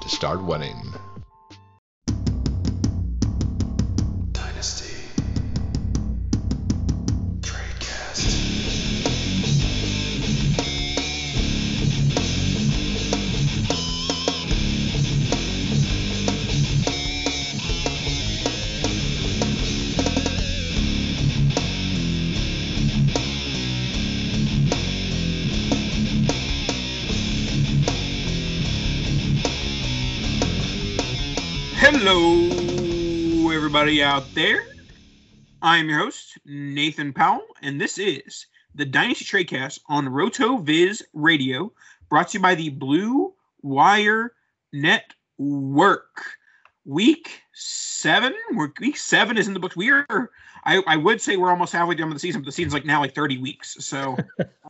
[0.00, 0.92] to start winning.
[33.80, 34.60] Everybody out there.
[35.62, 41.72] I am your host, Nathan Powell, and this is the Dynasty Tradecast on RotoViz Radio,
[42.10, 43.32] brought to you by the Blue
[43.62, 44.34] Wire
[44.74, 46.22] Network.
[46.84, 48.34] Week seven,
[48.80, 49.76] week seven is in the books.
[49.76, 50.30] We are,
[50.66, 52.84] I, I would say we're almost halfway done with the season, but the season's like
[52.84, 53.78] now like 30 weeks.
[53.80, 54.14] So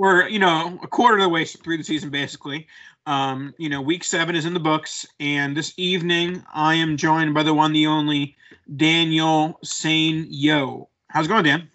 [0.00, 2.66] we're, you know, a quarter of the way through the season, basically.
[3.04, 7.34] Um, you know, week seven is in the books, and this evening I am joined
[7.34, 8.34] by the one, the only
[8.76, 10.88] Daniel Sane Yo.
[11.08, 11.68] How's it going, Dan?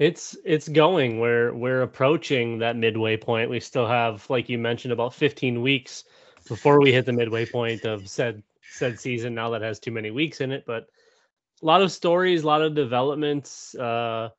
[0.00, 1.20] It's it's going.
[1.20, 3.48] We're we're approaching that midway point.
[3.48, 6.02] We still have, like you mentioned, about 15 weeks
[6.48, 8.42] before we hit the midway point of said
[8.72, 9.36] said season.
[9.36, 10.88] Now that has too many weeks in it, but
[11.62, 13.72] a lot of stories, a lot of developments.
[13.76, 14.30] Uh,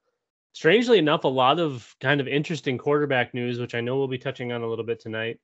[0.58, 4.18] strangely enough, a lot of kind of interesting quarterback news, which I know we'll be
[4.18, 5.40] touching on a little bit tonight.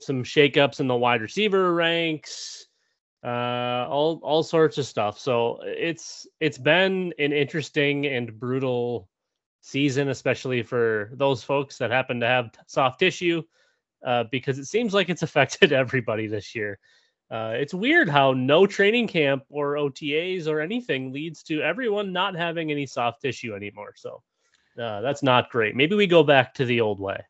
[0.00, 2.66] Some shakeups in the wide receiver ranks,
[3.22, 5.18] uh, all all sorts of stuff.
[5.18, 9.10] So it's it's been an interesting and brutal
[9.60, 13.42] season, especially for those folks that happen to have soft tissue,
[14.06, 16.78] uh, because it seems like it's affected everybody this year.
[17.30, 22.34] Uh, it's weird how no training camp or OTAs or anything leads to everyone not
[22.34, 23.92] having any soft tissue anymore.
[23.96, 24.22] So
[24.80, 25.76] uh, that's not great.
[25.76, 27.22] Maybe we go back to the old way.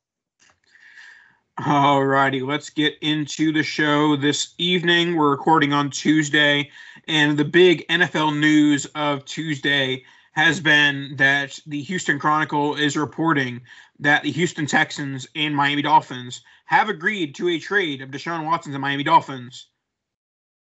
[1.67, 5.17] All righty, let's get into the show this evening.
[5.17, 6.71] We're recording on Tuesday,
[7.07, 13.61] and the big NFL news of Tuesday has been that the Houston Chronicle is reporting
[13.99, 18.73] that the Houston Texans and Miami Dolphins have agreed to a trade of Deshaun Watson
[18.73, 19.67] and Miami Dolphins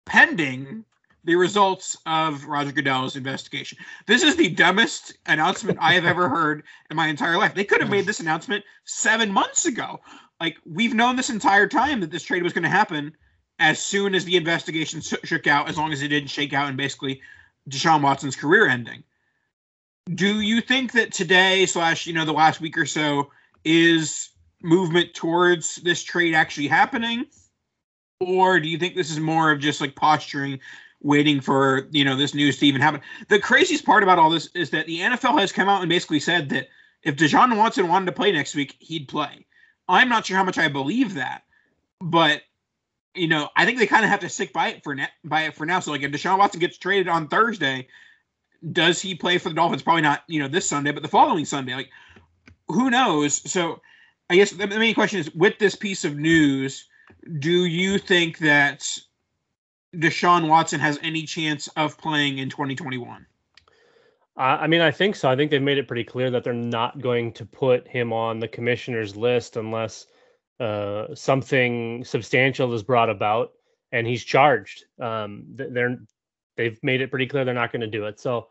[0.05, 0.83] pending
[1.27, 3.77] the results of Roger Goodell's investigation.
[4.05, 7.53] This is the dumbest announcement I have ever heard in my entire life.
[7.53, 9.99] They could have made this announcement seven months ago.
[10.39, 13.11] Like we've known this entire time that this trade was going to happen
[13.59, 16.77] as soon as the investigation shook out, as long as it didn't shake out and
[16.77, 17.21] basically
[17.69, 19.03] Deshaun Watson's career ending.
[20.15, 23.31] Do you think that today slash you know the last week or so
[23.65, 24.29] is
[24.63, 27.25] movement towards this trade actually happening,
[28.21, 30.61] or do you think this is more of just like posturing,
[31.01, 33.01] waiting for you know this news to even happen?
[33.29, 36.19] The craziest part about all this is that the NFL has come out and basically
[36.19, 36.67] said that
[37.03, 39.45] if Deshaun Watson wanted to play next week, he'd play.
[39.87, 41.43] I'm not sure how much I believe that,
[42.01, 42.41] but
[43.17, 45.43] you know, I think they kind of have to stick by it for na- by
[45.43, 45.79] it for now.
[45.79, 47.87] So like, if Deshaun Watson gets traded on Thursday,
[48.71, 49.81] does he play for the Dolphins?
[49.81, 50.23] Probably not.
[50.27, 51.75] You know, this Sunday, but the following Sunday.
[51.75, 51.89] Like,
[52.67, 53.49] who knows?
[53.49, 53.81] So,
[54.29, 56.87] I guess the, the main question is: with this piece of news,
[57.39, 58.87] do you think that
[59.97, 63.25] Deshaun Watson has any chance of playing in 2021?
[64.37, 65.29] Uh, I mean, I think so.
[65.29, 68.39] I think they've made it pretty clear that they're not going to put him on
[68.39, 70.05] the commissioner's list unless
[70.59, 73.53] uh, something substantial is brought about
[73.91, 74.85] and he's charged.
[74.99, 75.97] Um, they're
[76.55, 78.19] they've made it pretty clear they're not going to do it.
[78.19, 78.47] So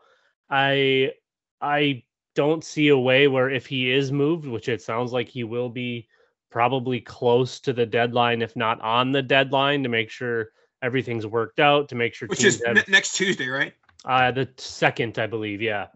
[0.49, 1.13] I
[1.61, 2.03] I
[2.35, 5.69] don't see a way where if he is moved, which it sounds like he will
[5.69, 6.07] be
[6.49, 10.51] probably close to the deadline, if not on the deadline, to make sure
[10.81, 13.73] everything's worked out, to make sure which is have, next Tuesday, right?
[14.05, 15.61] Uh, the second, I believe.
[15.61, 15.87] Yeah.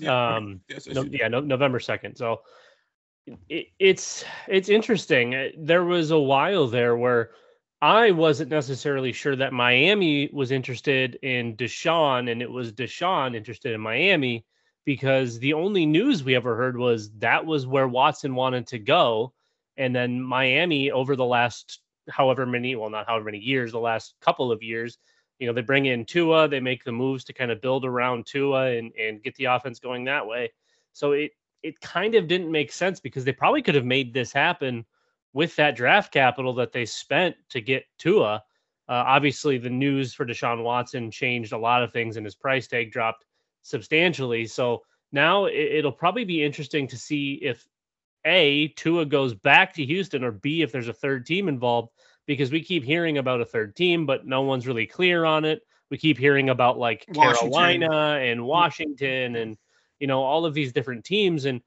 [0.00, 0.60] yeah um.
[0.68, 1.28] Yes, no, yeah.
[1.28, 2.16] No, November second.
[2.16, 2.40] So
[3.48, 5.34] it, it's it's interesting.
[5.34, 7.30] Uh, there was a while there where
[7.82, 13.74] I wasn't necessarily sure that Miami was interested in Deshaun, and it was Deshaun interested
[13.74, 14.44] in Miami
[14.84, 19.32] because the only news we ever heard was that was where Watson wanted to go.
[19.76, 24.14] And then Miami, over the last however many, well, not however many years, the last
[24.20, 24.98] couple of years,
[25.38, 28.26] you know, they bring in Tua, they make the moves to kind of build around
[28.26, 30.52] Tua and, and get the offense going that way.
[30.92, 31.32] So it
[31.62, 34.84] it kind of didn't make sense because they probably could have made this happen
[35.32, 38.42] with that draft capital that they spent to get Tua.
[38.88, 42.68] Uh, obviously, the news for Deshaun Watson changed a lot of things, and his price
[42.68, 43.24] tag dropped
[43.62, 44.46] substantially.
[44.46, 47.66] So now it, will probably be interesting to see if
[48.26, 51.90] A, Tua goes back to Houston, or B, if there's a third team involved,
[52.26, 55.62] because we keep hearing about a third team, but no one's really clear on it.
[55.90, 57.50] We keep hearing about like Washington.
[57.50, 59.56] Carolina and Washington and
[60.00, 61.60] you know all of these different teams and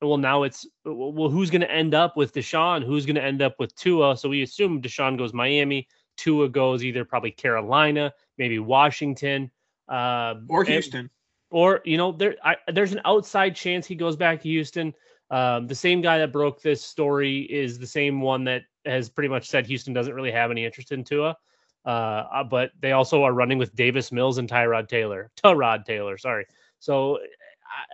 [0.00, 3.42] well now it's well who's going to end up with Deshaun who's going to end
[3.42, 8.58] up with Tua so we assume Deshaun goes Miami Tua goes either probably Carolina maybe
[8.58, 9.50] Washington
[9.88, 11.10] uh, or Houston and,
[11.50, 14.94] or you know there I, there's an outside chance he goes back to Houston.
[15.34, 19.28] Um, the same guy that broke this story is the same one that has pretty
[19.28, 21.36] much said Houston doesn't really have any interest in Tua.
[21.84, 25.32] Uh, uh but they also are running with Davis Mills and Tyrod Taylor.
[25.42, 26.46] Tyrod Taylor, sorry.
[26.78, 27.18] So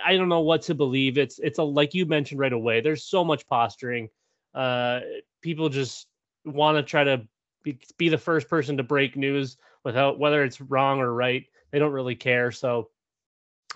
[0.05, 1.17] I, I, don't know what to believe.
[1.17, 2.83] It's it's a like you mentioned right away.
[2.83, 4.11] There's so much posturing.
[4.55, 5.01] Uh,
[5.41, 6.09] people just
[6.45, 7.27] want to try to
[7.63, 11.47] be, be the first person to break news without whether it's wrong or right.
[11.71, 12.53] They don't really care.
[12.53, 12.91] So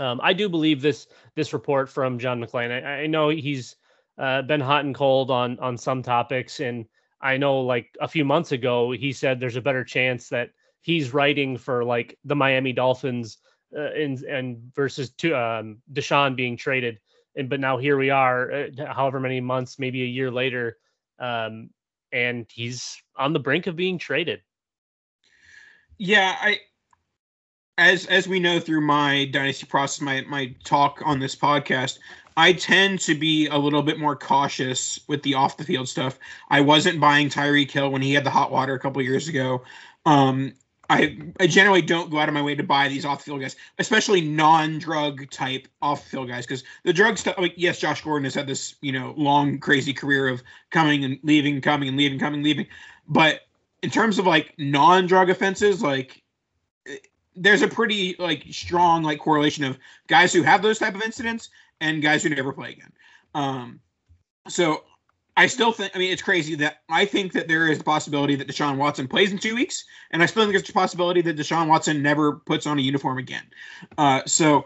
[0.01, 2.71] um, I do believe this this report from John McClain.
[2.71, 3.77] I, I know he's
[4.19, 6.87] uh, been hot and cold on on some topics, and
[7.21, 10.51] I know like a few months ago he said there's a better chance that
[10.81, 13.39] he's writing for like the Miami Dolphins
[13.77, 16.99] uh, and and versus to um, Deshaun being traded.
[17.37, 20.79] And but now here we are, uh, however many months, maybe a year later,
[21.19, 21.71] um,
[22.13, 24.41] and he's on the brink of being traded.
[25.99, 26.59] Yeah, I
[27.79, 31.99] as as we know through my dynasty process, my my talk on this podcast,
[32.37, 36.19] I tend to be a little bit more cautious with the off the field stuff.
[36.51, 39.63] I wasn't buying Tyreek Hill when he had the hot water a couple years ago.
[40.07, 40.55] Um,
[40.91, 43.41] I I generally don't go out of my way to buy these off the field
[43.41, 47.39] guys, especially non drug type off the field guys, because the drug stuff.
[47.39, 51.19] Like yes, Josh Gordon has had this you know long crazy career of coming and
[51.23, 52.67] leaving, coming and leaving, coming leaving,
[53.09, 53.41] but
[53.83, 56.24] in terms of like non drug offenses, like
[57.37, 61.51] there's a pretty like strong like correlation of guys who have those type of incidents
[61.81, 62.93] and guys who never play again.
[63.35, 63.81] Um,
[64.49, 64.85] so
[65.37, 68.37] I still think I mean it's crazy that I think that there is a possibility
[68.37, 71.37] that Deshaun Watson plays in two weeks, and I still think there's a possibility that
[71.37, 73.45] Deshaun Watson never puts on a uniform again.
[73.99, 74.65] Uh, so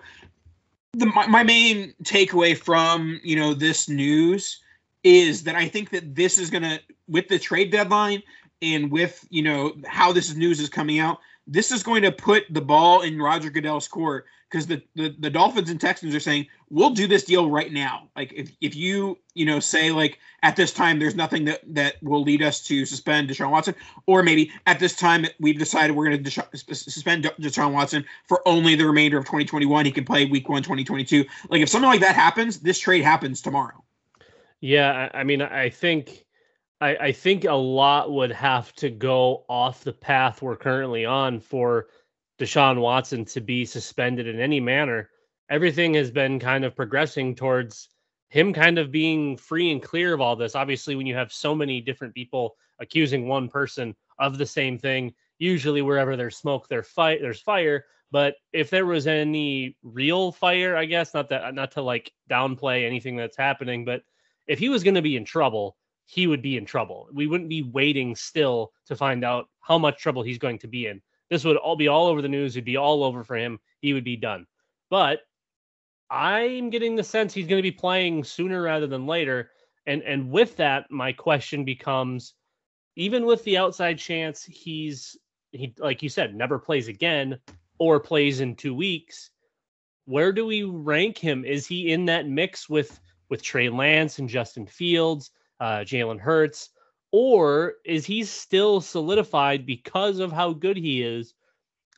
[0.93, 4.61] the my, my main takeaway from you know this news
[5.05, 8.23] is that I think that this is gonna with the trade deadline
[8.61, 12.45] and with you know how this news is coming out this is going to put
[12.51, 16.47] the ball in Roger Goodell's court because the, the, the Dolphins and Texans are saying
[16.71, 18.09] we'll do this deal right now.
[18.15, 22.03] Like if, if you you know say like at this time there's nothing that that
[22.03, 23.75] will lead us to suspend Deshaun Watson,
[24.07, 28.75] or maybe at this time we've decided we're going to suspend Deshaun Watson for only
[28.75, 29.87] the remainder of 2021.
[29.87, 31.25] He can play Week One 2022.
[31.49, 33.83] Like if something like that happens, this trade happens tomorrow.
[34.61, 36.27] Yeah, I mean I think
[36.81, 41.41] I, I think a lot would have to go off the path we're currently on
[41.41, 41.89] for
[42.39, 45.11] Deshaun Watson to be suspended in any manner.
[45.51, 47.89] Everything has been kind of progressing towards
[48.29, 50.55] him kind of being free and clear of all this.
[50.55, 55.13] Obviously, when you have so many different people accusing one person of the same thing,
[55.39, 57.85] usually wherever there's smoke, there's fight, there's fire.
[58.11, 62.87] But if there was any real fire, I guess not that not to like downplay
[62.87, 64.03] anything that's happening, but
[64.47, 65.77] if he was going to be in trouble,
[66.11, 67.07] he would be in trouble.
[67.13, 70.87] We wouldn't be waiting still to find out how much trouble he's going to be
[70.87, 71.03] in.
[71.29, 72.57] This would all be all over the news.
[72.57, 73.61] It'd be all over for him.
[73.83, 74.47] He would be done.
[74.89, 75.21] But
[76.09, 79.51] I'm getting the sense he's going to be playing sooner rather than later.
[79.87, 82.33] And and with that, my question becomes
[82.97, 85.15] even with the outside chance he's
[85.53, 87.39] he like you said never plays again
[87.79, 89.31] or plays in two weeks,
[90.07, 91.45] where do we rank him?
[91.45, 92.99] Is he in that mix with
[93.29, 96.71] with Trey Lance and Justin Fields, uh, Jalen Hurts,
[97.11, 101.35] or is he still solidified because of how good he is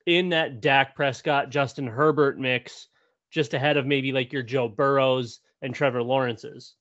[0.07, 2.89] in that Dak Prescott, Justin Herbert mix,
[3.31, 6.75] just ahead of maybe like your Joe Burrows and Trevor Lawrence's?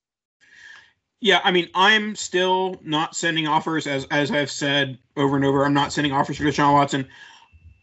[1.22, 5.66] Yeah, I mean, I'm still not sending offers as as I've said over and over.
[5.66, 7.08] I'm not sending offers for Deshaun Watson.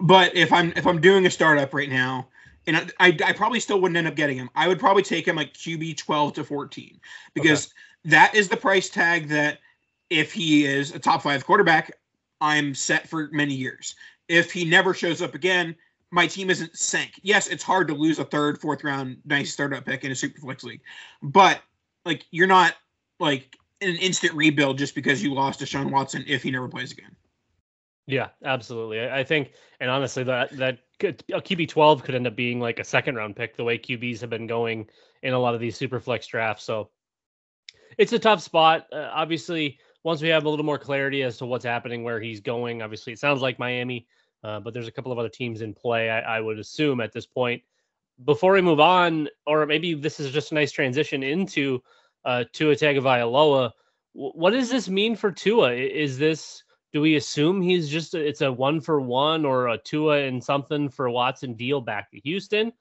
[0.01, 2.29] But if I'm if I'm doing a startup right now,
[2.67, 4.49] and I, I, I probably still wouldn't end up getting him.
[4.55, 7.01] I would probably take him like QB 12 to 14
[7.35, 7.73] because okay.
[8.07, 9.59] That is the price tag that
[10.11, 11.93] if he is a top five quarterback,
[12.41, 13.95] I'm set for many years.
[14.29, 15.77] If he never shows up again,
[16.11, 17.13] my team isn't sank.
[17.23, 20.41] Yes, it's hard to lose a third, fourth round nice startup pick in a super
[20.41, 20.81] flex league,
[21.23, 21.61] but
[22.05, 22.75] like you're not
[23.19, 26.93] like an instant rebuild just because you lost to Deshaun Watson if he never plays
[26.93, 27.15] again.
[28.07, 29.05] Yeah, absolutely.
[29.05, 33.17] I, think, and honestly, that that QB twelve could end up being like a second
[33.17, 34.89] round pick the way QBs have been going
[35.25, 36.63] in a lot of these super flex drafts.
[36.63, 36.91] So
[37.99, 38.87] it's a tough spot.
[38.93, 42.41] Uh, obviously, once we have a little more clarity as to what's happening, where he's
[42.41, 44.07] going, obviously it sounds like Miami,
[44.45, 46.11] uh, but there's a couple of other teams in play.
[46.11, 47.63] I, I would assume at this point.
[48.25, 51.83] Before we move on, or maybe this is just a nice transition into
[52.25, 53.73] uh, Tua Tagovailoa.
[54.13, 55.73] What does this mean for Tua?
[55.73, 56.63] Is this
[56.93, 60.43] do we assume he's just a, it's a one for one or a Tua and
[60.43, 62.73] something for Watson deal back to Houston?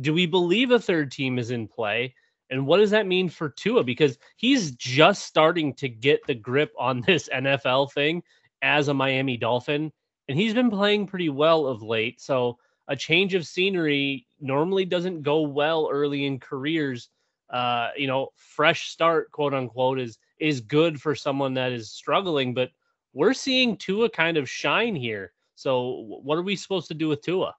[0.00, 2.14] Do we believe a third team is in play?
[2.50, 3.84] And what does that mean for Tua?
[3.84, 8.22] Because he's just starting to get the grip on this NFL thing
[8.62, 9.92] as a Miami Dolphin,
[10.28, 12.20] and he's been playing pretty well of late.
[12.20, 17.08] So a change of scenery normally doesn't go well early in careers.
[17.50, 22.54] Uh, you know, fresh start, quote unquote, is is good for someone that is struggling,
[22.54, 22.70] but
[23.12, 25.32] we're seeing Tua kind of shine here.
[25.54, 27.54] So what are we supposed to do with Tua?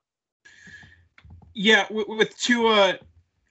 [1.53, 2.98] Yeah, with, with Tua,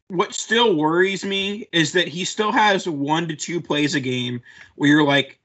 [0.09, 4.41] what still worries me is that he still has one to two plays a game
[4.77, 5.39] where you're like,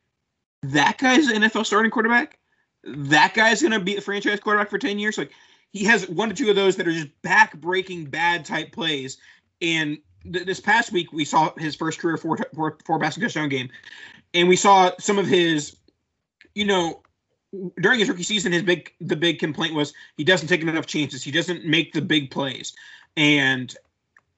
[0.64, 2.40] that guy's an NFL starting quarterback.
[2.86, 5.18] That guy's going to be the franchise quarterback for 10 years.
[5.18, 5.32] Like,
[5.72, 9.18] he has one to two of those that are just back breaking bad type plays.
[9.62, 9.98] And
[10.32, 13.70] th- this past week, we saw his first career four four passing touchdown game.
[14.34, 15.76] And we saw some of his
[16.56, 17.02] you know,
[17.80, 21.24] during his rookie season, his big the big complaint was he doesn't take enough chances.
[21.24, 22.74] He doesn't make the big plays.
[23.16, 23.76] And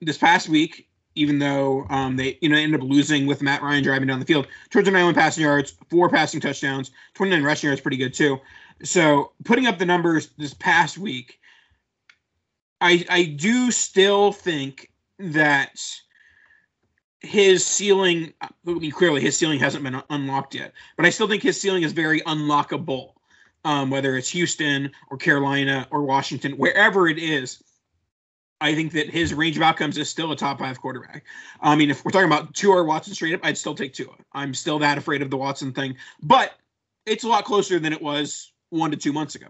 [0.02, 3.84] this past week, even though um, they you know ended up losing with Matt Ryan
[3.84, 8.14] driving down the field, 291 passing yards, four passing touchdowns, 29 rushing yards, pretty good
[8.14, 8.40] too.
[8.84, 11.40] So putting up the numbers this past week,
[12.82, 15.80] I I do still think that
[17.26, 18.34] his ceiling
[18.92, 22.22] clearly his ceiling hasn't been unlocked yet but i still think his ceiling is very
[22.22, 23.14] unlockable
[23.64, 27.64] um, whether it's houston or carolina or washington wherever it is
[28.62, 31.24] i think that his range of outcomes is still a top five quarterback
[31.62, 34.14] i mean if we're talking about Tua or watson straight up i'd still take Tua.
[34.34, 36.54] i'm still that afraid of the watson thing but
[37.06, 39.48] it's a lot closer than it was one to two months ago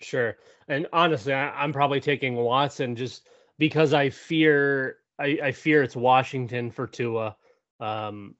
[0.00, 0.36] sure
[0.68, 5.94] and honestly I, i'm probably taking watson just because i fear I, I fear it's
[5.94, 7.36] Washington for Tua,
[7.78, 8.34] um,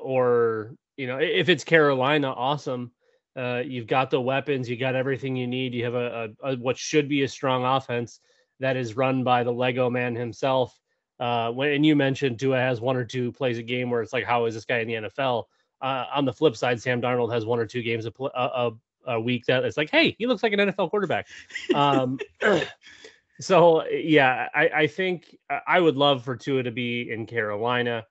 [0.00, 2.90] or you know, if it's Carolina, awesome.
[3.36, 5.74] Uh, you've got the weapons, you got everything you need.
[5.74, 8.20] You have a, a, a, what should be a strong offense
[8.60, 10.78] that is run by the Lego man himself.
[11.20, 14.12] Uh, when and you mentioned Tua has one or two plays a game where it's
[14.12, 15.44] like, how is this guy in the NFL?
[15.80, 18.70] Uh, on the flip side, Sam Darnold has one or two games a, a,
[19.06, 21.26] a week that it's like, hey, he looks like an NFL quarterback.
[21.74, 22.18] Um,
[23.40, 25.36] So yeah, I, I think
[25.66, 28.04] I would love for Tua to be in Carolina,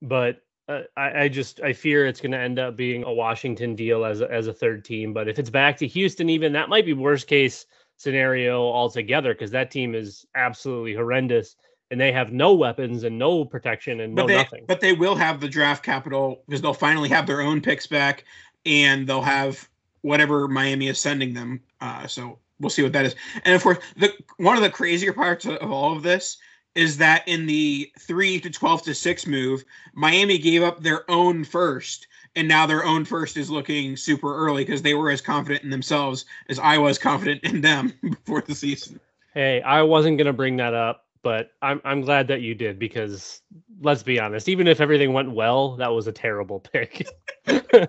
[0.00, 3.74] but uh, I, I, just I fear it's going to end up being a Washington
[3.74, 5.12] deal as a, as a third team.
[5.12, 7.66] But if it's back to Houston, even that might be worst case
[8.00, 11.56] scenario altogether because that team is absolutely horrendous
[11.90, 14.64] and they have no weapons and no protection and but no they, nothing.
[14.66, 18.24] But they will have the draft capital because they'll finally have their own picks back
[18.64, 19.68] and they'll have
[20.00, 21.60] whatever Miami is sending them.
[21.82, 23.14] Uh, so we'll see what that is.
[23.44, 26.38] And of course, the one of the crazier parts of, of all of this
[26.74, 31.44] is that in the three to twelve to six move, Miami gave up their own
[31.44, 32.06] first,
[32.36, 35.70] and now their own first is looking super early because they were as confident in
[35.70, 39.00] themselves as I was confident in them before the season.
[39.34, 43.42] Hey, I wasn't gonna bring that up, but I'm I'm glad that you did because
[43.80, 47.06] let's be honest, even if everything went well, that was a terrible pick.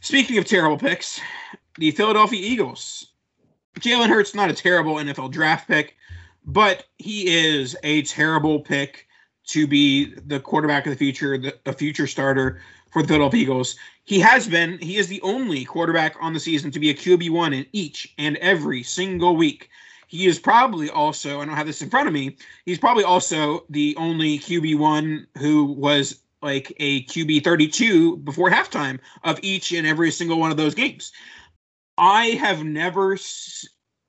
[0.00, 1.20] Speaking of terrible picks,
[1.78, 3.10] the Philadelphia Eagles
[3.78, 5.96] Jalen Hurts not a terrible NFL draft pick,
[6.44, 9.06] but he is a terrible pick
[9.46, 13.76] to be the quarterback of the future, the, a future starter for the Philadelphia Eagles.
[14.04, 17.54] he has been, he is the only quarterback on the season to be a QB1
[17.54, 19.70] in each and every single week.
[20.08, 23.64] He is probably also, I don't have this in front of me, he's probably also
[23.70, 30.10] the only QB1 who was like a QB 32 before halftime of each and every
[30.10, 31.12] single one of those games.
[31.96, 33.18] I have never,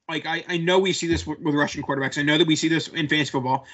[0.09, 2.17] like, I, I know we see this with, with Russian quarterbacks.
[2.17, 3.65] I know that we see this in fantasy football.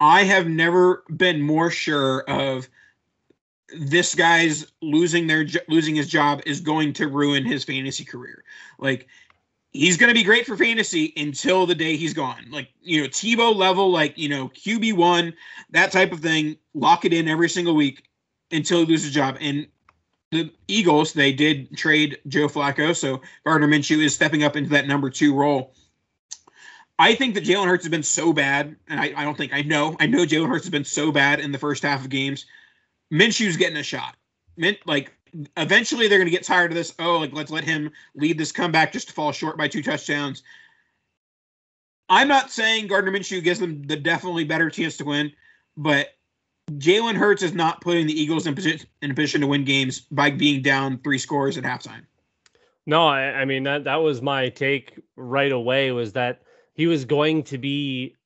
[0.00, 2.68] I have never been more sure of
[3.78, 8.44] this guy's losing their losing his job is going to ruin his fantasy career.
[8.78, 9.06] Like
[9.72, 12.46] he's going to be great for fantasy until the day he's gone.
[12.50, 15.32] Like, you know, Tebow level, like, you know, QB1,
[15.70, 18.04] that type of thing, lock it in every single week
[18.50, 19.36] until he loses his job.
[19.40, 19.66] And
[20.32, 22.94] the Eagles, they did trade Joe Flacco.
[22.94, 25.74] So Gardner Minshew is stepping up into that number two role.
[26.98, 29.62] I think that Jalen Hurts has been so bad, and I, I don't think I
[29.62, 29.96] know.
[29.98, 32.44] I know Jalen Hurts has been so bad in the first half of games.
[33.12, 34.16] Minshew's getting a shot.
[34.56, 35.12] Mint like
[35.56, 36.94] eventually they're going to get tired of this.
[36.98, 40.42] Oh, like let's let him lead this comeback just to fall short by two touchdowns.
[42.08, 45.32] I'm not saying Gardner Minshew gives them the definitely better chance to win,
[45.76, 46.08] but
[46.72, 50.30] Jalen Hurts is not putting the Eagles in position in position to win games by
[50.30, 52.04] being down three scores at halftime.
[52.86, 55.92] No, I, I mean that that was my take right away.
[55.92, 56.42] Was that
[56.74, 58.16] he was going to be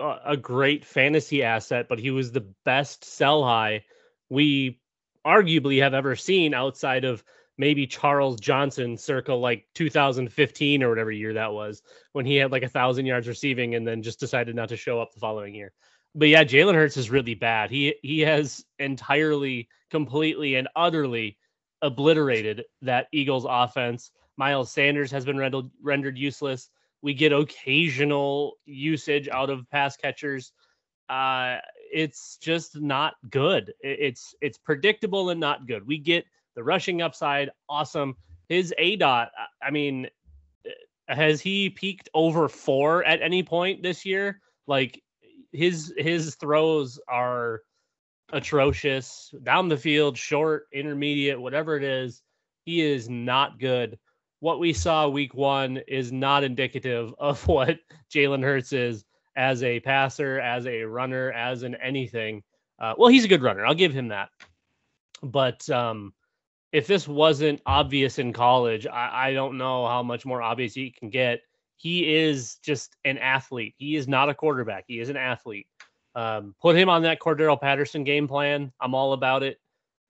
[0.00, 3.84] a, a great fantasy asset, but he was the best sell high
[4.30, 4.80] we
[5.26, 7.22] arguably have ever seen outside of
[7.58, 11.82] maybe Charles Johnson circa like 2015 or whatever year that was
[12.12, 15.00] when he had like a thousand yards receiving and then just decided not to show
[15.00, 15.72] up the following year.
[16.14, 17.70] But yeah, Jalen Hurts is really bad.
[17.70, 21.36] He he has entirely, completely, and utterly
[21.82, 24.10] obliterated that Eagles offense.
[24.36, 26.70] Miles Sanders has been rendered rendered useless.
[27.02, 30.52] We get occasional usage out of pass catchers.
[31.08, 31.58] Uh,
[31.92, 33.72] it's just not good.
[33.80, 35.86] It's it's predictable and not good.
[35.86, 38.16] We get the rushing upside, awesome.
[38.48, 39.28] His aDOT,
[39.62, 40.08] I mean,
[40.66, 40.70] eh,
[41.14, 44.40] has he peaked over four at any point this year?
[44.66, 45.02] Like
[45.52, 47.62] his his throws are
[48.32, 52.22] atrocious down the field, short, intermediate, whatever it is.
[52.64, 53.98] He is not good.
[54.40, 57.78] What we saw week one is not indicative of what
[58.12, 59.04] Jalen Hurts is
[59.38, 62.42] as a passer, as a runner, as an anything.
[62.80, 63.64] Uh, well, he's a good runner.
[63.64, 64.30] I'll give him that.
[65.22, 66.12] But um,
[66.72, 70.90] if this wasn't obvious in college, I, I don't know how much more obvious he
[70.90, 71.42] can get.
[71.76, 73.74] He is just an athlete.
[73.78, 74.84] He is not a quarterback.
[74.88, 75.68] He is an athlete.
[76.16, 78.72] Um, put him on that Cordarrelle Patterson game plan.
[78.80, 79.60] I'm all about it.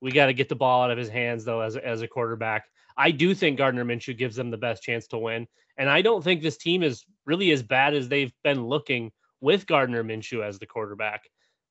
[0.00, 2.64] We got to get the ball out of his hands though, as as a quarterback.
[2.96, 6.24] I do think Gardner Minshew gives them the best chance to win, and I don't
[6.24, 10.58] think this team is really as bad as they've been looking with Gardner Minshew as
[10.58, 11.28] the quarterback.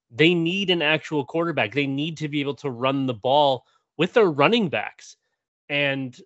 [0.09, 1.73] They need an actual quarterback.
[1.73, 3.65] They need to be able to run the ball
[3.97, 5.17] with their running backs.
[5.69, 6.17] And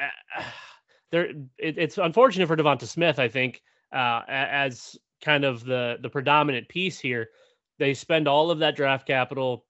[0.00, 0.42] uh,
[1.10, 1.26] there,
[1.58, 6.68] it, it's unfortunate for Devonta Smith, I think, uh, as kind of the the predominant
[6.68, 7.30] piece here.
[7.78, 9.64] They spend all of that draft capital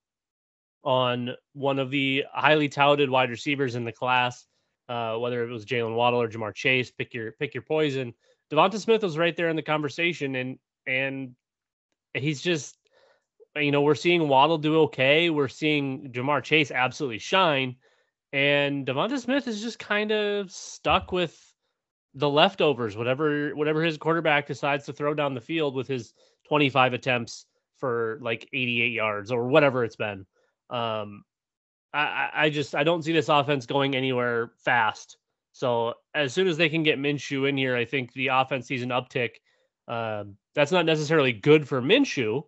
[0.84, 4.46] on one of the highly touted wide receivers in the class,
[4.88, 6.90] uh, whether it was Jaylen Waddle or Ja'Marr Chase.
[6.90, 8.12] Pick your pick your poison.
[8.52, 11.34] Devonta Smith was right there in the conversation, and and
[12.14, 12.76] he's just
[13.56, 15.30] you know we're seeing Waddle do okay.
[15.30, 17.76] We're seeing Ja'Marr Chase absolutely shine,
[18.32, 21.38] and Devonta Smith is just kind of stuck with
[22.14, 22.96] the leftovers.
[22.96, 26.14] Whatever whatever his quarterback decides to throw down the field with his
[26.48, 27.46] 25 attempts
[27.78, 30.24] for like 88 yards or whatever it's been.
[30.70, 31.24] Um,
[31.92, 35.18] I, I just I don't see this offense going anywhere fast.
[35.52, 38.82] So as soon as they can get Minshew in here, I think the offense sees
[38.82, 39.32] an uptick.
[39.88, 42.44] Um, that's not necessarily good for Minshew,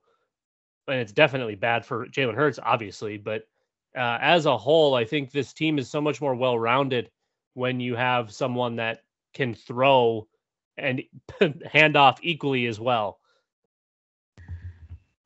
[0.89, 3.17] and it's definitely bad for Jalen Hurts, obviously.
[3.17, 3.49] But
[3.97, 7.11] uh, as a whole, I think this team is so much more well rounded
[7.55, 10.27] when you have someone that can throw
[10.77, 11.03] and
[11.73, 13.19] hand off equally as well.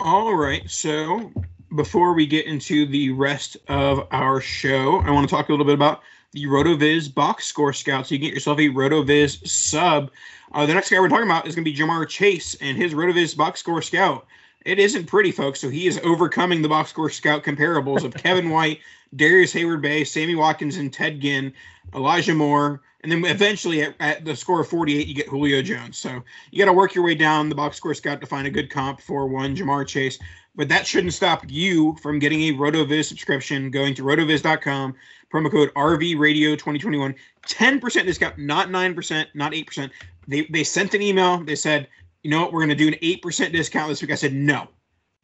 [0.00, 0.68] All right.
[0.70, 1.32] So
[1.74, 5.66] before we get into the rest of our show, I want to talk a little
[5.66, 8.06] bit about the RotoViz box score scout.
[8.06, 10.10] So you get yourself a RotoViz sub.
[10.52, 12.94] Uh, the next guy we're talking about is going to be Ja'Marr Chase and his
[12.94, 14.26] RotoViz box score scout.
[14.64, 15.60] It isn't pretty, folks.
[15.60, 18.80] So he is overcoming the box score scout comparables of Kevin White,
[19.16, 21.52] Darrius Heyward-Bey, Sammy Watkins, and Ted Ginn,
[21.94, 25.98] Elijah Moore, and then eventually at, at, the score of 48, you get Julio Jones.
[25.98, 28.50] So you got to work your way down the box score scout to find a
[28.50, 30.18] good comp for one Ja'Marr Chase.
[30.56, 34.94] But that shouldn't stop you from getting a RotoViz subscription, going to rotoviz.com,
[35.32, 37.14] promo code RVRadio 2021,
[37.46, 39.90] 10% discount, not 9%, not 8%.
[40.26, 41.44] They, they sent an email.
[41.44, 41.86] They said,
[42.24, 44.10] you know what, we're going to do an 8% discount this week.
[44.10, 44.66] I said, no.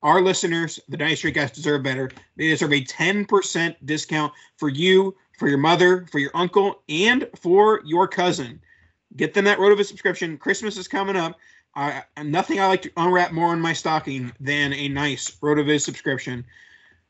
[0.02, 2.10] Our listeners, the Dynasty guys, deserve better.
[2.37, 7.81] They deserve a 10% discount for you, for your mother, for your uncle, and for
[7.85, 8.61] your cousin.
[9.16, 10.38] Get them that Rotoviz subscription.
[10.38, 11.38] Christmas is coming up.
[11.77, 16.44] Uh, nothing I like to unwrap more on my stocking than a nice Rotoviz subscription.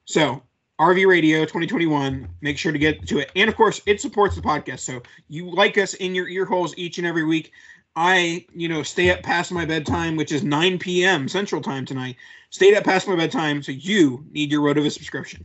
[0.07, 0.43] So,
[0.81, 3.31] RV Radio 2021, make sure to get to it.
[3.37, 4.81] And of course, it supports the podcast.
[4.81, 7.53] So, you like us in your ear holes each and every week.
[7.97, 11.29] I, you know, stay up past my bedtime, which is 9 p.m.
[11.29, 12.17] Central Time tonight.
[12.51, 15.45] Stayed up past my bedtime, so you need your Rotoviz subscription.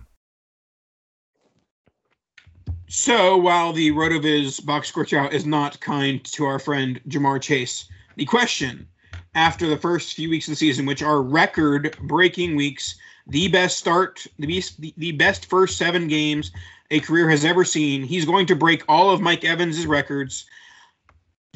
[2.87, 7.85] So while the Rotoviz box score chart is not kind to our friend Ja'Marr Chase,
[8.17, 8.87] the question
[9.33, 12.95] after the first few weeks of the season, which are record breaking weeks,
[13.27, 16.51] the best start, the best, the best first seven games
[16.91, 20.45] a career has ever seen, he's going to break all of Mike Evans' records.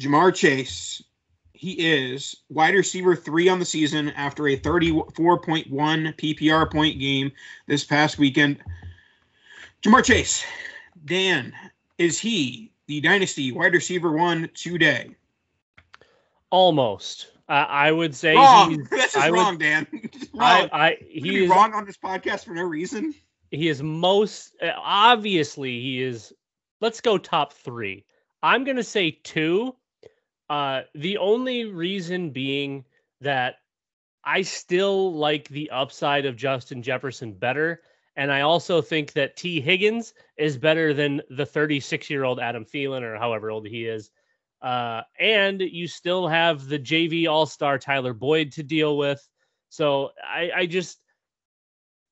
[0.00, 1.02] Ja'Marr Chase,
[1.52, 7.30] he is wide receiver three on the season after a 34.1 PPR point game
[7.66, 8.58] this past weekend.
[9.82, 10.44] Ja'Marr Chase,
[11.06, 11.52] Dan,
[11.98, 15.14] is he the dynasty wide receiver one today?
[16.50, 17.28] Almost.
[17.48, 18.70] Uh, I would say wrong.
[18.70, 18.88] he's.
[18.90, 19.86] That's just I would- wrong, Dan.
[20.34, 20.68] wrong.
[20.72, 23.14] I, I he is wrong on this podcast for no reason.
[23.50, 26.32] he is most obviously he is
[26.80, 28.04] let's go top 3
[28.42, 29.74] i'm going to say 2
[30.50, 32.84] uh the only reason being
[33.20, 33.56] that
[34.24, 37.80] i still like the upside of justin jefferson better
[38.16, 42.64] and i also think that Tee Higgins is better than the 36 year old adam
[42.64, 44.10] Thielen or however old he is
[44.62, 49.26] uh and you still have the jv all-star tyler boyd to deal with
[49.68, 50.98] so i i just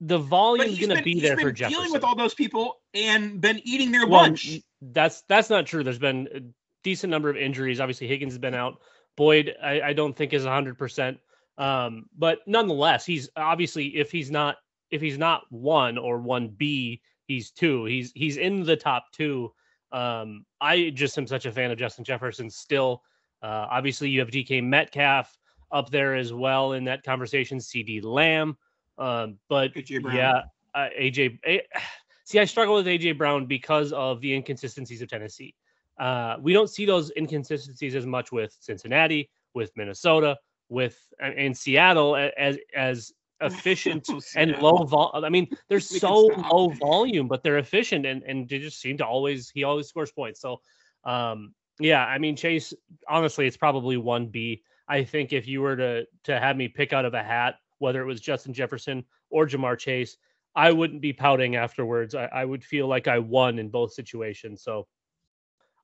[0.01, 1.81] the volume's going to be there for Jefferson.
[1.81, 4.61] dealing with all those people and been eating their Well, lunch.
[4.83, 5.83] That's that's not true.
[5.83, 6.41] There's been a
[6.83, 7.81] decent number of injuries.
[7.81, 8.81] Obviously, Higgins has been out.
[9.17, 10.77] Boyd, I, I don't think is 100.
[10.77, 11.19] percent
[11.57, 14.57] Um, but nonetheless, he's obviously if he's not
[14.95, 17.85] if he's not one or one B, he's two.
[17.85, 19.53] He's he's in the top two.
[19.91, 23.03] Um, I just am such a fan of Justin Jefferson still.
[23.43, 25.37] Uh, obviously, you have DK Metcalf
[25.73, 27.59] up there as well in that conversation.
[27.59, 28.57] CeeDee Lamb,
[28.97, 29.73] um, but
[30.15, 30.43] yeah,
[30.77, 31.41] uh, AJ.
[31.45, 31.67] A-
[32.25, 35.57] see, I struggle with AJ Brown because of the inconsistencies of Tennessee.
[35.99, 41.57] Uh, we don't see those inconsistencies as much with Cincinnati, with Minnesota, with and, and
[41.57, 45.11] Seattle as as efficient and low vol.
[45.15, 49.07] I mean, they're so low volume, but they're efficient and and they just seem to
[49.07, 50.41] always he always scores points.
[50.41, 50.61] So,
[51.05, 52.73] um, yeah, I mean Chase.
[53.09, 54.63] Honestly, it's probably one B.
[54.89, 58.01] I think if you were to to have me pick out of a hat, whether
[58.01, 60.17] it was Justin Jefferson or Ja'Marr Chase,
[60.55, 62.15] I wouldn't be pouting afterwards.
[62.15, 64.63] I, I would feel like I won in both situations.
[64.63, 64.87] So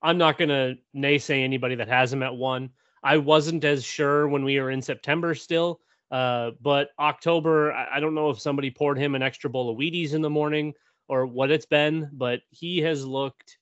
[0.02, 2.70] I'm not going to naysay anybody that has him at one.
[3.02, 5.80] I wasn't as sure when we were in September still,
[6.10, 9.78] uh, but October, I, I don't know if somebody poured him an extra bowl of
[9.78, 10.74] Wheaties in the morning
[11.08, 13.58] or what it's been, but he has looked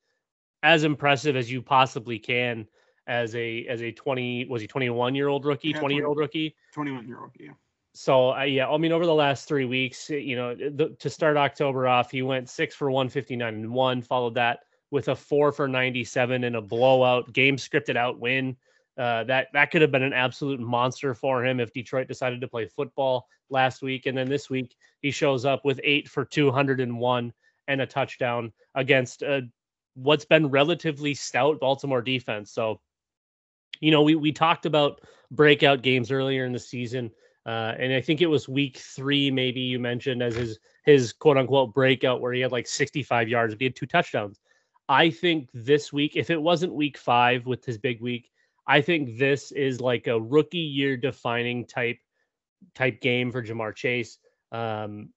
[0.62, 2.66] as impressive as you possibly can
[3.06, 6.18] as a as a 20 was he 21 year old rookie, Yeah, 20 year old
[6.18, 6.54] rookie.
[6.74, 7.30] 21 year old.
[7.38, 7.52] Yeah.
[7.94, 11.36] So uh, yeah, I mean, over the last three weeks, you know, the, to start
[11.36, 14.02] October off, he went six for 159 and one.
[14.02, 18.56] Followed that with a four for 97 and a blowout game scripted out win.
[18.98, 22.48] Uh, that that could have been an absolute monster for him if Detroit decided to
[22.48, 24.06] play football last week.
[24.06, 27.32] And then this week, he shows up with eight for 201
[27.68, 29.42] and a touchdown against uh,
[29.94, 32.52] what's been relatively stout Baltimore defense.
[32.52, 32.80] So,
[33.80, 37.10] you know, we we talked about breakout games earlier in the season.
[37.46, 41.38] Uh, and I think it was week three, maybe you mentioned as his his quote
[41.38, 44.40] unquote breakout where he had like 65 yards, but he had two touchdowns.
[44.88, 48.30] I think this week, if it wasn't week five with his big week,
[48.68, 51.98] I think this is like a rookie year defining type
[52.74, 54.18] type game for Ja'Marr Chase.
[54.52, 55.08] Um,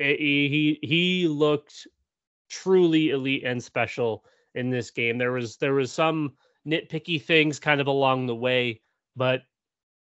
[0.00, 1.86] eh, he he looked
[2.50, 4.24] truly elite and special
[4.56, 5.18] in this game.
[5.18, 6.32] There was there was some
[6.66, 8.82] nitpicky things kind of along the way,
[9.14, 9.42] but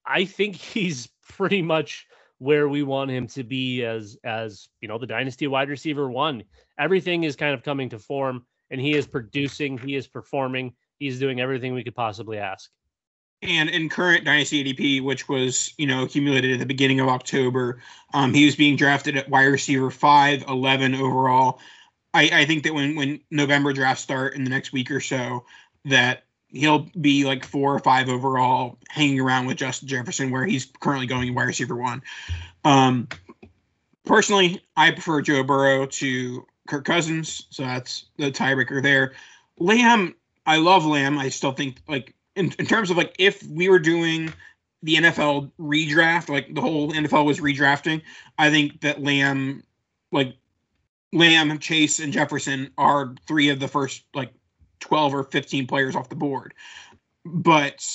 [0.07, 2.07] I think he's pretty much
[2.39, 6.45] where we want him to be as as you know the dynasty wide receiver one.
[6.79, 9.77] Everything is kind of coming to form, and he is producing.
[9.77, 10.75] He is performing.
[10.99, 12.71] He's doing everything we could possibly ask.
[13.43, 17.81] And in current Dynasty ADP, which was, you know, accumulated at the beginning of October,
[18.15, 21.59] um, he was being drafted at wide receiver 5, 11 overall.
[22.15, 25.45] I, I think that when, when November drafts start in the next week or so,
[25.87, 30.71] that he'll be like four or five overall, hanging around with Justin Jefferson, where he's
[30.81, 32.03] currently going wide receiver one.
[32.65, 33.09] Um,
[34.05, 39.15] personally, I prefer Joe Burrow to Kirk Cousins, so that's the tiebreaker there.
[39.59, 40.15] Lamb,
[40.47, 41.19] I love Lamb.
[41.19, 44.33] I still think like in, in terms of like if we were doing
[44.83, 48.03] the NFL redraft, like the whole NFL was redrafting,
[48.39, 49.63] I think that Lamb,
[50.11, 50.35] like
[51.13, 54.33] Lamb, Chase, and Jefferson are three of the first like
[54.81, 56.55] 12 or 15 players off the board.
[57.25, 57.87] But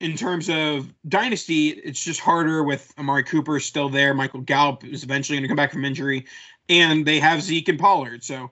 [0.00, 4.12] in terms of dynasty, it's just harder with Amari Cooper still there.
[4.12, 6.26] Michael Gallup is eventually going to come back from injury,
[6.68, 8.24] and they have Zeke and Pollard.
[8.24, 8.50] So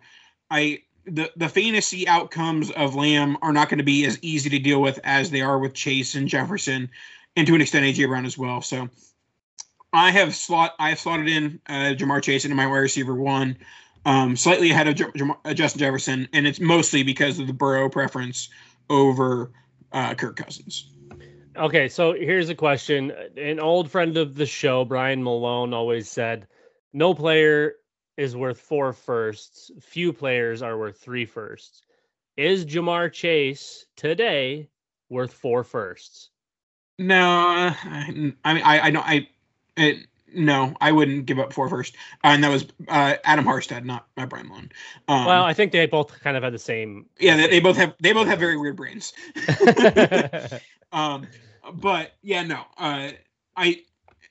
[0.51, 4.59] I the the fantasy outcomes of Lamb are not going to be as easy to
[4.59, 6.91] deal with as they are with Chase and Jefferson,
[7.37, 8.63] and to an extent AJ Brown as well.
[8.63, 8.89] So
[9.93, 13.57] I have slot I have slotted in uh, Ja'Marr Chase into my wide receiver one,
[14.07, 17.89] um, slightly ahead of J- uh, Justin Jefferson, and it's mostly because of the Burrow
[17.89, 18.49] preference
[18.89, 19.51] over
[19.93, 20.91] uh, Kirk Cousins.
[21.57, 23.13] Okay, so here's a question.
[23.37, 26.49] An old friend of the show, Brian Malone, always said,
[26.93, 27.75] "No player
[28.17, 29.71] is worth four firsts.
[29.81, 31.83] Few players are worth three firsts.
[32.37, 34.69] Is Ja'Marr Chase today
[35.09, 36.31] worth four firsts?
[36.99, 39.29] No, I mean I I don't I
[39.77, 43.85] it, no I wouldn't give up four first, uh, and that was uh, Adam Harstad,
[43.85, 44.71] not not Brian Malone.
[45.09, 47.07] Um, well, I think they both kind of had the same.
[47.19, 49.13] yeah, they, they both have they both have very weird brains.
[50.93, 51.27] um,
[51.73, 53.11] but yeah, no, uh,
[53.57, 53.83] I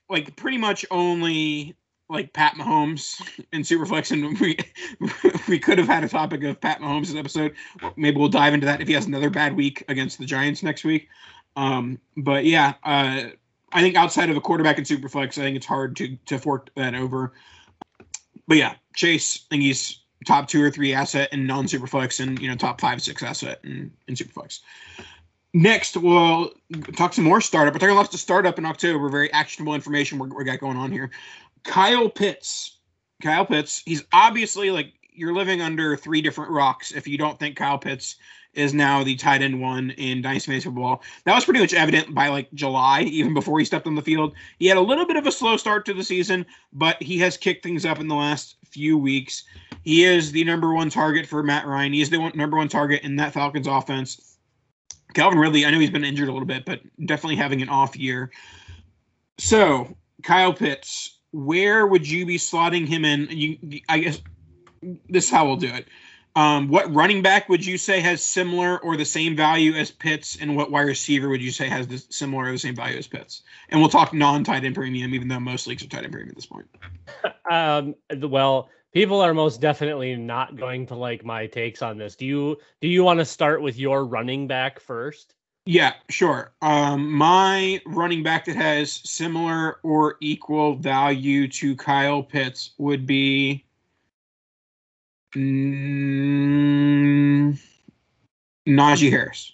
[0.10, 1.76] like pretty much only
[2.13, 3.21] like Pat Mahomes
[3.52, 4.58] and Superflex, and we
[5.47, 7.54] we could have had a topic of Pat Mahomes episode.
[7.97, 10.86] Maybe we'll dive into that if he has another bad week against the Giants next
[10.86, 11.10] week.
[11.56, 13.23] Um, but yeah, uh,
[13.73, 16.69] I think outside of a quarterback and Superflex, I think it's hard to to fork
[16.76, 17.34] that over.
[18.47, 22.39] But yeah, Chase, I think he's top two or three asset in non Superflex, and
[22.39, 24.60] you know top five six asset in, in Superflex.
[25.56, 26.52] Next, we'll
[26.95, 27.76] talk some more startup.
[27.76, 29.08] We're talking lots of startup in October.
[29.10, 31.12] Very actionable information we got going on here.
[31.63, 32.80] Kyle Pitts.
[33.21, 33.82] Kyle Pitts.
[33.86, 38.15] He's obviously like you're living under three different rocks if you don't think Kyle Pitts
[38.54, 41.02] is now the tight end one in Dynasty Fantasy Football.
[41.26, 44.34] That was pretty much evident by like July, even before he stepped on the field.
[44.60, 47.38] He had a little bit of a slow start to the season, but he has
[47.38, 49.43] kicked things up in the last few weeks.
[49.84, 51.93] He is the number one target for Matt Ryan.
[51.93, 54.38] He is the one, number one target in that Falcons offense.
[55.13, 57.95] Calvin Ridley, I know he's been injured a little bit, but definitely having an off
[57.95, 58.32] year.
[59.38, 63.28] So, Kyle Pitts, where would you be slotting him in?
[63.30, 64.22] You, I guess
[65.10, 65.88] this is how we'll do it.
[66.36, 70.38] Um, what running back would you say has similar or the same value as Pitts,
[70.38, 73.08] and what wide receiver would you say has the similar or the same value as
[73.08, 73.43] Pitts?
[73.69, 76.36] And we'll talk non-tight end premium, even though most leagues are tight end premium at
[76.36, 76.67] this point.
[77.52, 82.15] Um, well, people are most definitely not going to like my takes on this.
[82.15, 85.36] Do you do you want to start with your running back first?
[85.65, 86.52] Yeah, sure.
[86.62, 93.63] Um, my running back that has similar or equal value to Kyle Pitts would be.
[95.36, 96.38] Mm,
[98.67, 99.54] Najee Harris.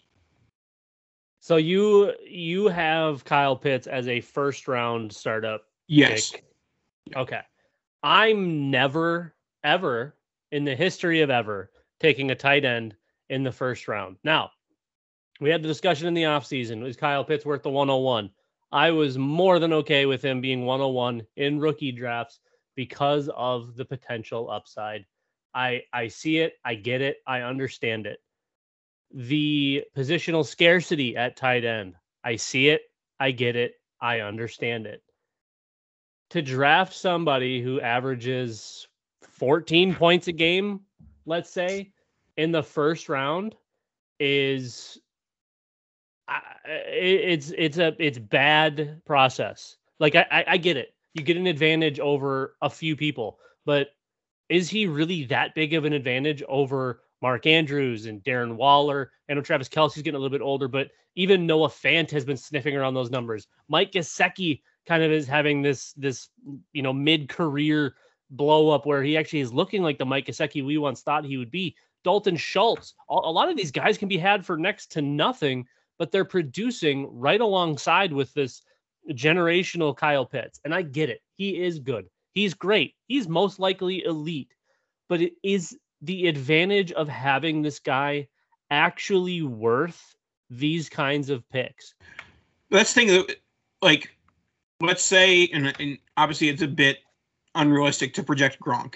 [1.39, 5.63] So you you have Kyle Pitts as a first round startup.
[5.87, 6.31] Yes.
[6.31, 6.43] pick.
[7.15, 7.41] Okay.
[8.03, 10.15] I'm never ever
[10.51, 12.95] in the history of ever taking a tight end
[13.29, 14.17] in the first round.
[14.23, 14.51] Now,
[15.39, 16.86] we had the discussion in the offseason.
[16.86, 18.30] Is Kyle Pitts worth the 101?
[18.71, 22.39] I was more than okay with him being 101 in rookie drafts
[22.75, 25.06] because of the potential upside.
[25.54, 28.19] I I see it, I get it, I understand it.
[29.12, 31.95] The positional scarcity at tight end.
[32.23, 32.82] I see it,
[33.19, 35.02] I get it, I understand it.
[36.32, 38.88] To draft somebody who averages
[39.23, 40.82] 14 points a game,
[41.25, 41.91] let's say,
[42.38, 43.56] in the first round
[44.19, 44.99] is
[46.69, 49.77] it's it's a it's bad process.
[49.99, 50.93] Like I, I I get it.
[51.13, 53.89] You get an advantage over a few people, but
[54.49, 59.12] is he really that big of an advantage over Mark Andrews and Darren Waller?
[59.29, 62.38] I know Travis Kelce's getting a little bit older, but even Noah Fant has been
[62.38, 63.47] sniffing around those numbers.
[63.67, 66.29] Mike Gesicki kind of is having this this
[66.73, 67.95] you know mid career
[68.32, 71.38] blow up where he actually is looking like the Mike Gesicki we once thought he
[71.38, 71.75] would be.
[72.03, 75.65] Dalton Schultz, a, a lot of these guys can be had for next to nothing,
[75.99, 78.63] but they're producing right alongside with this
[79.12, 80.59] generational Kyle Pitts.
[80.65, 81.21] And I get it.
[81.35, 82.07] He is good.
[82.33, 82.95] He's great.
[83.07, 84.53] He's most likely elite.
[85.07, 88.27] But it is the advantage of having this guy
[88.71, 90.15] actually worth
[90.49, 91.93] these kinds of picks?
[92.71, 93.31] let's think
[93.81, 94.15] like
[94.81, 96.99] let's say and, and obviously it's a bit
[97.55, 98.95] unrealistic to project Gronk.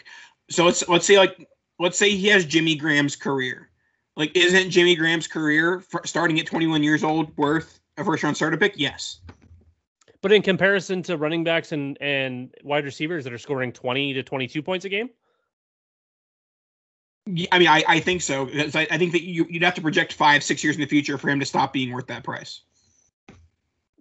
[0.50, 1.48] So let's let's say like
[1.80, 3.70] let's say he has Jimmy Graham's career.
[4.16, 8.36] Like isn't Jimmy Graham's career for, starting at 21 years old worth a first round
[8.36, 8.74] starter pick?
[8.76, 9.20] Yes.
[10.22, 14.24] But in comparison to running backs and and wide receivers that are scoring 20 to
[14.24, 15.10] 22 points a game,
[17.26, 18.48] Yeah, I mean, I, I think so.
[18.54, 21.18] I, I think that you, you'd have to project five, six years in the future
[21.18, 22.62] for him to stop being worth that price.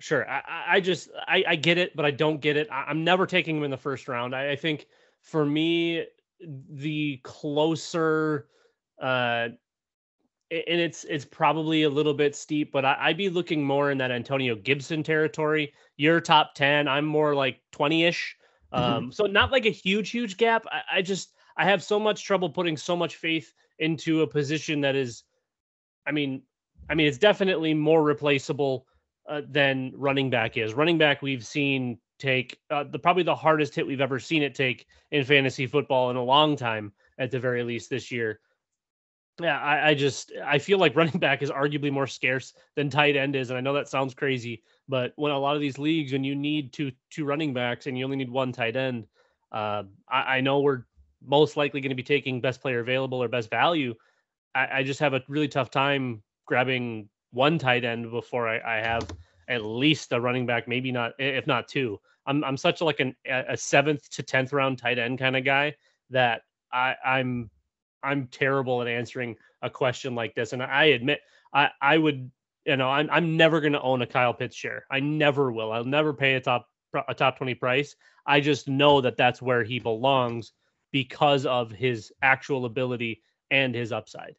[0.00, 0.28] sure.
[0.28, 0.42] I,
[0.76, 2.68] I- just I, I get it, but I don't get it.
[2.70, 4.34] I, I'm never taking him in the first round.
[4.34, 4.86] I, I think
[5.22, 6.04] for me,
[6.68, 8.48] the closer,
[9.00, 9.48] uh,
[10.52, 13.98] and it's it's probably a little bit steep, but I, I'd be looking more in
[13.98, 15.72] that Antonio Gibson territory.
[15.96, 16.88] You're top ten.
[16.88, 18.36] I'm more like twenty ish.
[18.72, 18.78] Mhm.
[18.78, 20.66] Um, so not like a huge, huge gap.
[20.70, 24.82] I, I just I have so much trouble putting so much faith into a position
[24.82, 25.24] that is,
[26.06, 26.42] I mean,
[26.88, 28.86] I mean it's definitely more replaceable
[29.28, 30.74] uh, than running back is.
[30.74, 34.54] Running back we've seen take uh, the probably the hardest hit we've ever seen it
[34.54, 38.40] take in fantasy football in a long time, at the very least this year.
[39.40, 43.16] Yeah, I, I just I feel like running back is arguably more scarce than tight
[43.16, 46.12] end is, and I know that sounds crazy, but when a lot of these leagues,
[46.12, 49.06] when you need two two running backs and you only need one tight end,
[49.50, 50.84] uh, I, I know we're
[51.24, 53.94] most likely going to be taking best player available or best value.
[54.54, 59.08] I, I just have a really tough time grabbing one tight end before I, have
[59.48, 61.98] at least a running back, maybe not, if not two.
[62.26, 65.44] I'm I'm such like an, a a seventh to tenth round tight end kind of
[65.44, 65.74] guy
[66.10, 66.42] that
[66.72, 67.50] I, I'm
[68.02, 71.20] I'm terrible at answering a question like this, and I admit
[71.54, 72.30] I I would
[72.64, 74.84] you know I'm I'm never going to own a Kyle Pitts share.
[74.90, 75.72] I never will.
[75.72, 76.68] I'll never pay a top
[77.08, 77.96] a top twenty price.
[78.26, 80.52] I just know that that's where he belongs
[80.92, 84.36] because of his actual ability and his upside.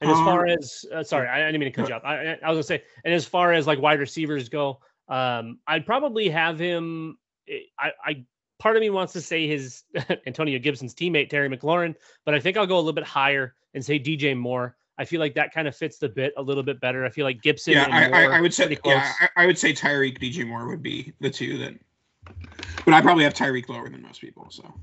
[0.00, 2.04] And as far Um, as uh, sorry, I, I didn't mean to cut you off.
[2.04, 5.86] I, I was gonna say, and as far as like wide receivers go, um, I'd
[5.86, 7.18] probably have him.
[7.78, 8.24] I, I
[8.58, 9.84] part of me wants to say his
[10.26, 11.94] Antonio Gibson's teammate Terry McLaurin,
[12.24, 14.76] but I think I'll go a little bit higher and say DJ Moore.
[14.98, 17.04] I feel like that kind of fits the bit a little bit better.
[17.04, 17.74] I feel like Gibson.
[17.74, 19.12] yeah, and I, I, I would say yeah.
[19.20, 21.74] I, I would say Tyreek, DJ Moore would be the two that.
[22.84, 24.48] But I probably have Tyreek lower than most people.
[24.50, 24.74] So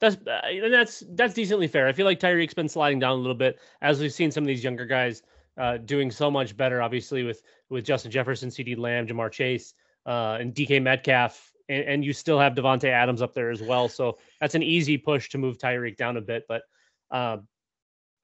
[0.00, 1.86] That's uh, and that's that's decently fair.
[1.86, 4.48] I feel like Tyreek's been sliding down a little bit as we've seen some of
[4.48, 5.22] these younger guys
[5.56, 6.82] uh, doing so much better.
[6.82, 12.04] Obviously, with with Justin Jefferson, CeeDee Lamb, Ja'Marr Chase, uh, and DK Metcalf, and, and
[12.04, 13.88] you still have Davante Adams up there as well.
[13.88, 16.44] So that's an easy push to move Tyreek down a bit.
[16.48, 16.62] But
[17.10, 17.46] um,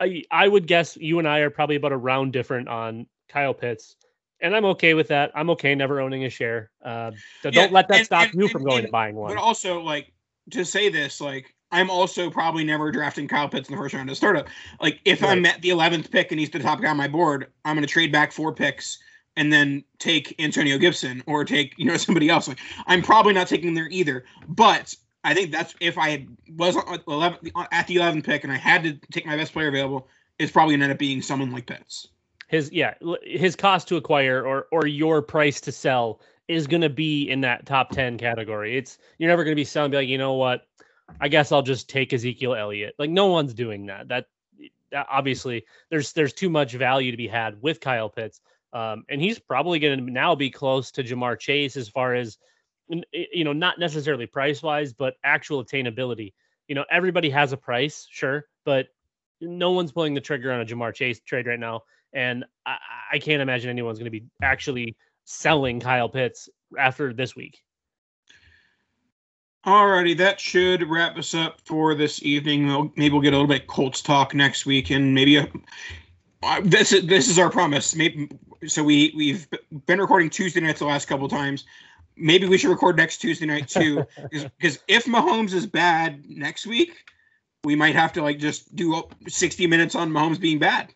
[0.00, 3.54] I I would guess you and I are probably about a round different on Kyle
[3.54, 3.96] Pitts.
[4.40, 5.30] And I'm okay with that.
[5.34, 6.70] I'm okay never owning a share.
[6.84, 7.12] Uh,
[7.42, 9.34] so Yeah, don't let that and- stop and- you from going and- buying one.
[9.34, 10.12] But also, like
[10.50, 14.10] to say this, like I'm also probably never drafting Kyle Pitts in the first round
[14.10, 14.48] a startup.
[14.80, 17.48] Like if I'm at the 11th pick and he's the top guy on my board,
[17.64, 18.98] I'm going to trade back four picks
[19.36, 22.48] and then take Antonio Gibson or take you know somebody else.
[22.48, 24.24] Like I'm probably not taking there either.
[24.48, 26.26] But I think that's if I
[26.56, 29.68] was on 11 at the 11th pick and I had to take my best player
[29.68, 30.08] available,
[30.38, 32.08] it's probably to end up being someone like Pitts.
[32.48, 37.28] his yeah his cost to acquire or or your price to sell is to be
[37.30, 40.34] in that top 10 category it's you're never to be selling be like you know
[40.34, 40.66] what
[41.20, 44.26] i guess i'll just take ezekiel elliott like no one's doing that that
[44.94, 48.40] uh, obviously there's there's too much value to be had with Kyle Pitts.
[48.74, 52.36] Um, and he's probably going to now be close to Ja'Marr Chase as far as
[52.88, 56.34] you know, not necessarily price wise, but actual attainability.
[56.68, 58.88] You know, everybody has a price, sure, but
[59.40, 61.82] no one's pulling the trigger on a Ja'Marr Chase trade right now.
[62.12, 62.76] And I,
[63.12, 66.48] I can't imagine anyone's going to be actually selling Kyle Pitts
[66.78, 67.58] after this week.
[69.66, 72.66] Alrighty, that should wrap us up for this evening.
[72.66, 75.48] We'll, maybe we'll get a little bit Colts talk next week, and maybe a,
[76.44, 77.94] uh, this is this is our promise.
[77.94, 78.28] Maybe
[78.66, 79.48] so we we've
[79.86, 81.64] been recording Tuesday nights the last couple times.
[82.16, 87.10] Maybe we should record next Tuesday night too, because if Mahomes is bad next week,
[87.64, 90.92] we might have to like just do 60 minutes on Mahomes being bad.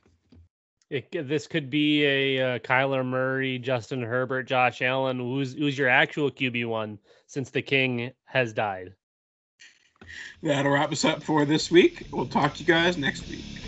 [0.91, 5.19] It, this could be a uh, Kyler Murray, Justin Herbert, Josh Allen.
[5.19, 8.95] Who's who's your actual QB one since the king has died?
[10.43, 12.07] That'll wrap us up for this week.
[12.11, 13.68] We'll talk to you guys next week.